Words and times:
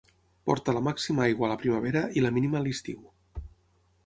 Porta 0.49 0.73
la 0.77 0.81
màxima 0.87 1.21
aigua 1.25 1.47
a 1.49 1.51
la 1.53 1.59
primavera 1.65 2.03
i 2.21 2.25
la 2.27 2.33
mínima 2.39 2.61
a 2.63 2.63
l'estiu. 2.65 3.05